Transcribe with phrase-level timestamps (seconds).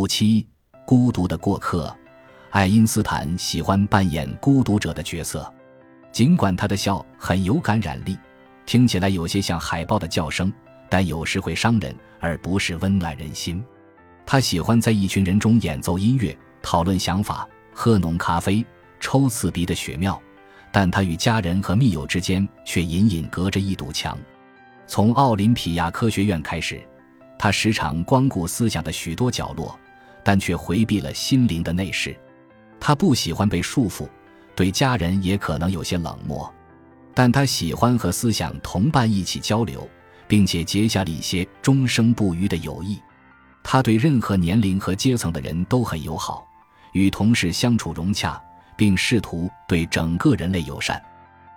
[0.00, 0.46] 五七，
[0.86, 1.94] 孤独的过客。
[2.52, 5.52] 爱因斯坦喜欢扮演孤独者的角色，
[6.10, 8.16] 尽管他的笑很有感染力，
[8.64, 10.50] 听起来有些像海豹的叫声，
[10.88, 13.62] 但有时会伤人，而不是温暖人心。
[14.24, 18.64] 他喜欢在一群人中演奏音乐、讨论想法、喝浓咖啡、
[19.00, 20.18] 抽刺鼻的雪妙，
[20.72, 24.16] 但他与家人和密友之间却隐隐隔着一堵墙。
[24.86, 26.80] 从奥林匹亚科学院开始，
[27.38, 29.78] 他时常光顾思想的许多角落，
[30.24, 32.16] 但却回避了心灵的内饰。
[32.78, 34.08] 他不喜欢被束缚，
[34.54, 36.52] 对家人也可能有些冷漠，
[37.14, 39.88] 但他喜欢和思想同伴一起交流，
[40.26, 42.98] 并且结下了一些终生不渝的友谊。
[43.62, 46.46] 他对任何年龄和阶层的人都很友好，
[46.92, 48.40] 与同事相处融洽，
[48.76, 51.00] 并试图对整个人类友善。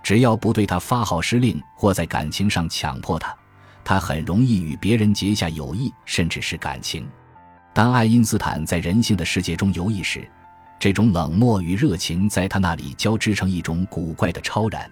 [0.00, 3.36] 只要不对他发号施令或在感情上强迫他，
[3.84, 7.06] 他很容易与别人结下友谊，甚至是感情。
[7.78, 10.28] 当爱因斯坦在人性的世界中游弋时，
[10.80, 14.90] 这种冷漠与热情在他那里交织成一种古怪的超然。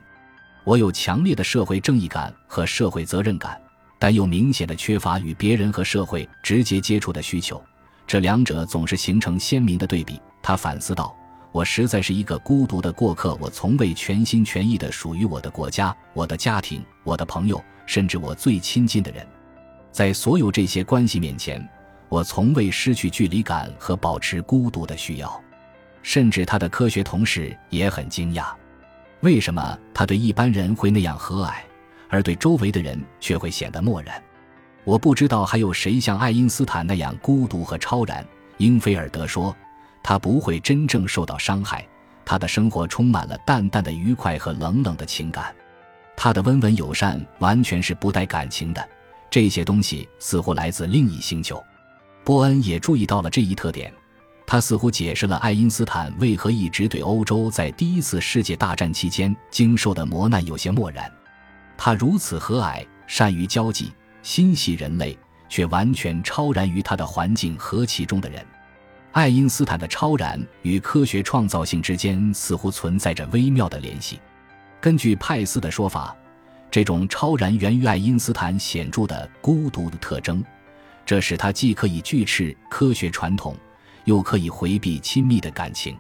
[0.62, 3.61] 我有强烈的社会正义感和社会责任感，
[3.98, 7.61] 但又明显的缺乏与别人和社会直接接触的需求。
[8.07, 10.20] 这两者总是形成鲜明的对比。
[10.41, 11.12] 他反思道
[11.51, 19.27] ：“我实在是一个孤独的过客，我从未全心全意地属于我的国家、我的家庭、我的朋友，甚至我最亲近的人。
[19.91, 21.69] 在所有这些关系面前，
[22.09, 25.43] 我从未失去距离感和保持孤独的需要。”
[26.03, 28.53] 甚至他的科学同事也很惊讶，
[29.23, 31.55] 为什么他对一般人会那样和蔼，
[32.09, 34.23] 而对周围的人却会显得漠然？
[34.85, 38.25] 我不知道还有谁像爱因斯坦那样孤独和超然。
[38.59, 39.55] 英菲尔德说，
[40.01, 41.85] 他不会真正受到伤害，
[42.25, 45.53] 他的生活充满了淡淡的愉快和冷冷的情感，
[46.17, 48.89] 他的温文友善完全是不带感情的。
[49.29, 51.61] 这些东西似乎来自另一星球。
[52.27, 53.93] 波恩也注意到了这一特点。
[54.45, 61.09] 他似乎解释了爱因斯坦为何一直对欧洲在第一次世界大战期间经受的磨难有些漠然。
[61.79, 63.92] 他如此和蔼，善于交际，
[64.25, 65.17] 心系人类，
[65.48, 68.45] 却完全超然于他的环境和其中的人。
[69.13, 74.19] 爱因斯坦的超然与科学创造性之间似乎存在着微妙的联系。
[74.81, 76.15] 根据派斯的说法，
[76.73, 80.45] 这种超然源于爱因斯坦显著的孤独的特征，
[81.06, 83.56] 这使他既可以拒斥科学传统。
[84.06, 85.96] 又可以回避亲密的感情。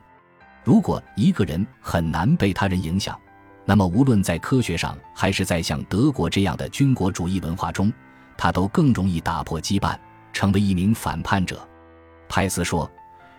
[0.62, 3.18] 如果一个人很难被他人影响，
[3.64, 7.92] 那么无论在科学上还是在像德国这样的军国主义文化中，
[8.36, 9.98] 他都更容易打破羁绊，
[10.32, 11.68] 成为一名反叛者。
[12.28, 12.88] 派斯说，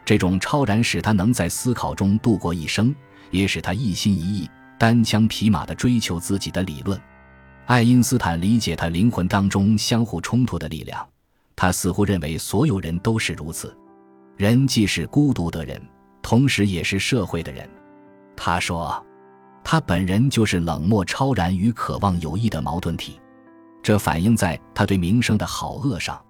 [0.03, 2.93] 这种超然使他能在思考中度过一生，
[3.31, 6.99] 也使他一心一意、单枪匹马地追求自己的理论。
[7.67, 11.07] 爱因斯坦理解他灵魂当中相互冲突的力量，
[11.57, 13.75] 他似乎认为所有人都是如此。
[14.37, 15.81] 人既是孤独的人，
[16.21, 17.67] 同时也是社会的人。
[18.35, 19.03] 他说，
[19.63, 23.19] 他本人就是冷漠、超然与渴望友谊的矛盾体。
[23.81, 26.21] 这反映在他对名声的好恶上。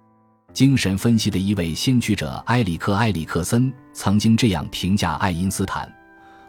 [0.54, 5.92] 精神分析的一位先驱者埃里克·埃里克森曾经这样评价爱因斯坦：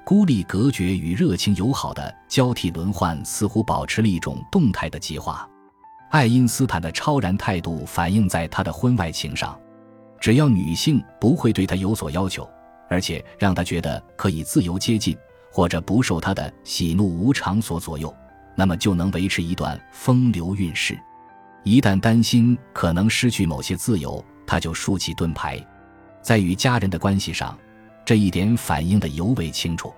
[0.06, 5.49] 孤立、隔绝与热情友好的交替轮换，似乎保持了一种动态的计划。
[6.10, 9.58] 爱因斯坦的超然态度反映在他的婚外情上。
[10.20, 12.50] 只要女性不会对他有所要求，
[12.90, 15.18] 而且让他觉得可以自由接近，
[15.52, 18.14] 或者不受他的喜怒无常所左右，
[18.56, 21.00] 那么就能维持一段风流韵事。
[21.64, 25.64] 一旦担心可能失去某些自由，他就竖起盾牌。
[26.22, 27.58] 在与家人的关系上，
[28.04, 29.94] 这一点反映得尤为清楚。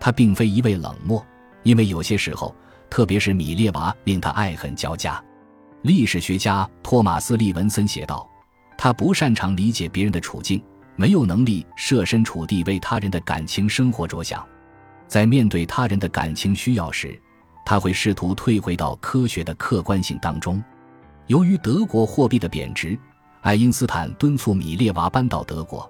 [0.00, 1.24] 他并非一味冷漠，
[1.62, 2.52] 因为有些时候，
[2.90, 5.22] 特别是米列娃令他爱恨交加。
[5.82, 8.28] 历史学家托马斯·利文森写道。
[8.78, 10.60] 他不擅长理解别人的处境，
[10.96, 14.44] 没有能力设身处地为他人的感情生活着想。
[15.06, 17.20] 在面对他人的感情需要时，
[17.64, 20.62] 他会试图退回到科学的客观性当中。
[21.28, 22.98] 由于德国货币的贬值，
[23.42, 25.88] 爱因斯坦敦促米列娃搬到德国，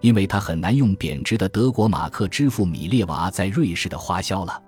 [0.00, 4.60] 因为他很难用贬值的德国马克支付米列娃在瑞士的花销了。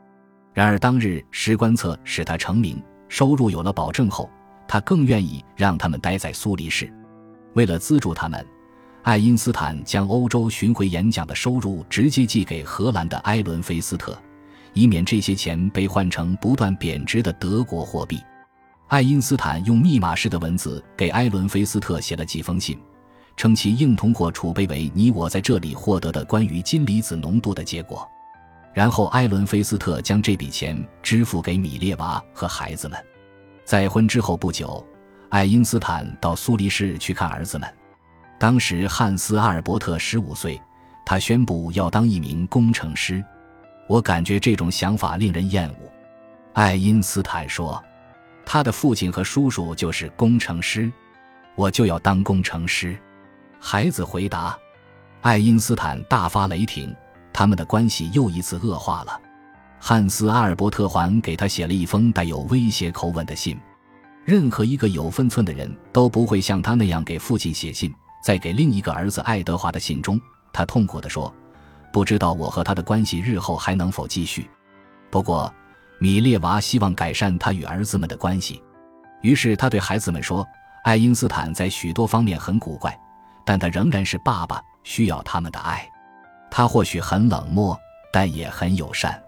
[0.52, 4.30] 然而，当日时观测使他成名，收入有了保证后，
[4.74, 6.92] 他更愿意让他们待在苏黎世。
[7.52, 8.44] 为了资助他们，
[9.04, 14.20] 爱因斯坦将欧洲巡回演讲的收入直接寄给荷兰的埃伦菲斯特，
[14.72, 18.18] 以免这些钱被换成不断贬值的德国货币。
[18.88, 22.76] 爱因斯坦用密码式的文字给埃伦菲斯特写了几封信，
[23.36, 28.04] 称其硬通货储备为你我在这里获得的关于金离子浓度的结果。
[28.72, 32.98] 然后埃伦菲斯特将这笔钱支付给米列娃和孩子们。
[33.64, 34.84] 再婚之后不久。
[35.30, 37.68] 爱因斯坦到苏黎世去看儿子们。
[38.38, 40.60] 当时汉斯·阿尔伯特十五岁，
[41.04, 43.24] 他宣布要当一名工程师。
[43.88, 45.92] 我感觉这种想法令人厌恶，
[46.52, 47.82] 爱因斯坦说。
[48.46, 50.92] 他的父亲和叔叔就是工程师，
[51.54, 52.96] 我就要当工程师。
[53.58, 54.56] 孩子回答。
[55.22, 56.94] 爱因斯坦大发雷霆，
[57.32, 59.20] 他们的关系又一次恶化了。
[59.86, 63.60] 汉斯·阿尔伯特还给他写了一封带有威胁口吻的信。
[64.24, 67.94] 任何一个有分寸的人都不会像他那样给父亲写信。
[68.24, 70.18] 在给另一个儿子爱德华的信中，
[70.54, 71.30] 他痛苦地说
[71.92, 74.48] ：“不知道我和他的关系日后还能否继续。”
[75.12, 75.52] 不过，
[75.98, 78.62] 米列娃希望改善他与儿子们的关系，
[79.20, 80.48] 于是他对孩子们说
[80.84, 82.98] ：“爱因斯坦在许多方面很古怪，
[83.44, 85.86] 但他仍然是爸爸。”需要他们的爱，
[86.50, 87.78] 他或许很冷漠，
[88.10, 89.22] 但也很友善。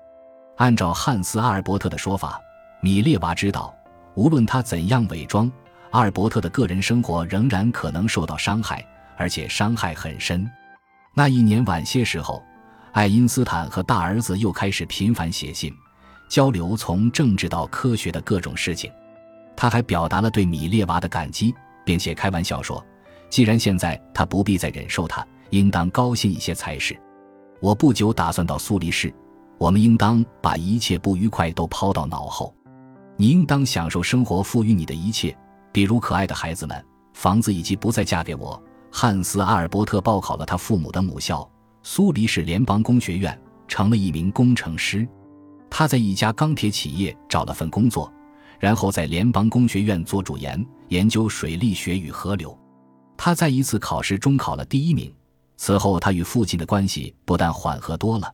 [0.56, 2.40] 按照汉斯·阿尔伯特的说法，
[2.80, 3.74] 米列娃知道，
[4.14, 5.50] 无论他怎样伪装，
[5.90, 8.84] 阿尔伯特的个人生活仍然可能受到伤害，
[9.16, 10.50] 而且伤害很深。
[11.14, 12.42] 那一年晚些时候，
[12.92, 15.72] 爱因斯坦和大儿子又开始频繁写信，
[16.28, 18.90] 交流从政治到科学的各种事情。
[19.54, 21.54] 他还表达了对米列娃的感激，
[21.84, 22.84] 并且开玩笑说
[23.28, 27.00] ：“既然现在他不必再忍受他。”应当高兴一些才是。
[27.60, 29.14] 我不久打算到苏黎世，
[29.58, 32.54] 我们应当把一切不愉快都抛到脑后。
[33.16, 35.36] 你应当享受生活赋予你的一切，
[35.72, 38.62] 比如可爱的孩子们、房子以及不再嫁给我。
[38.92, 41.48] 汉斯·阿尔伯特报考了他父母的母校——
[41.82, 45.06] 苏黎世联邦工学院，成了一名工程师。
[45.70, 48.12] 他在一家钢铁企业找了份工作，
[48.60, 52.56] 然后在联邦工学院做主研，研究水力学与河流。
[53.16, 55.12] 他在一次考试中考了第一名。
[55.56, 58.30] 此后，他与父亲的关系不但缓和多了，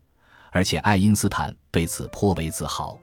[0.53, 2.97] 而且爱因斯坦对此颇为自豪。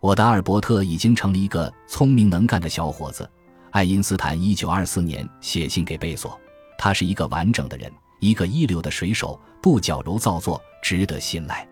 [0.00, 3.28] 我的阿尔伯特已经成了一个聪明能干的小伙子。
[3.70, 6.38] 爱因斯坦一九二四年写信给贝索，
[6.76, 7.90] 他是一个完整的人，
[8.20, 11.66] 一个一流的水手，不矫揉造作，值得信赖。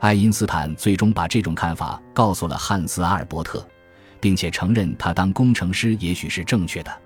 [0.00, 3.66] 爱因斯坦最终把这种看法告诉了汉斯·阿尔伯特，
[4.20, 7.02] 并且承认他当工程师也许是正确的。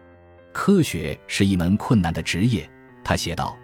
[0.52, 2.68] 科学是一门困难的职业，
[3.02, 3.56] 他写道。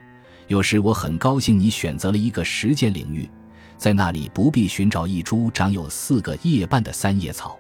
[0.46, 3.29] 有时我很高兴你选择了一个实践领域，
[3.76, 7.58] 在那里不必寻找一株长有四个叶瓣的三叶草。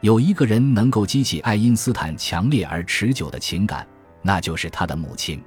[0.00, 3.86] 有一个人能够激起爱因斯坦强烈而持久的情感，
[4.20, 5.42] 那就是他的母亲。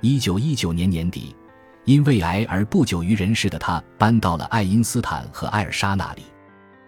[0.00, 1.34] 一九一九年年底，
[1.84, 6.22] 因胃癌而不久于人世的他搬到了爱因斯坦和艾尔莎那里。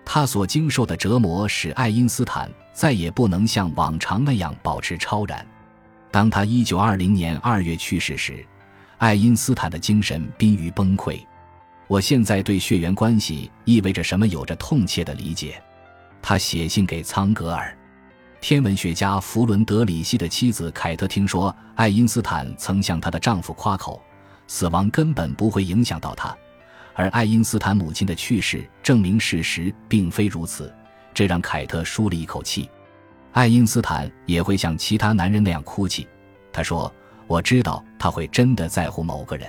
[0.04, 5.44] 他所经受的折磨使爱因斯坦再也不能像往常那样保持超然。
[6.10, 8.44] 当他一九二零年二月去世时。
[8.98, 11.18] 爱因斯坦的精神濒于崩溃。
[11.90, 15.60] 我现在对血缘关系意味着什么有着痛切的理解。
[16.22, 17.76] 他写信给苍格尔，
[18.40, 24.00] 天文学家弗伦德里希的妻子凯特听说爱因斯坦曾向她的丈夫夸口，
[24.46, 26.32] 死亡根本不会影响到他，
[26.94, 30.72] 而爱因斯坦母亲的去世证明事实并非如此，
[31.12, 32.70] 这让凯特舒了一口气。
[33.32, 36.06] 爱因斯坦也会像其他男人那样哭泣，
[36.52, 36.92] 他说。
[37.26, 39.48] 我知道他会真的在乎某个人。